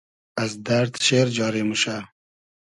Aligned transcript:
از 0.43 0.51
دئرد 0.67 0.93
شېر 1.05 1.27
جاری 1.37 1.61
موشۂ 1.67 1.97